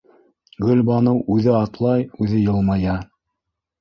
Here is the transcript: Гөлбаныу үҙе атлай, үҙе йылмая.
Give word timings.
Гөлбаныу 0.69 1.21
үҙе 1.35 1.53
атлай, 1.59 2.07
үҙе 2.25 2.43
йылмая. 2.47 2.97